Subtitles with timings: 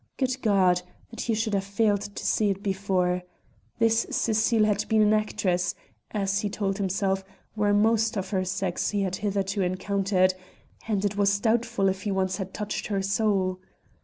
[0.17, 0.81] Good God!
[1.11, 3.21] that he should have failed to see it before;
[3.77, 5.75] this Cecile had been an actress,
[6.09, 7.23] as, he told himself,
[7.55, 10.33] were most of her sex he had hitherto encountered,
[10.87, 13.59] and 'twas doubtful if he once had touched her soul.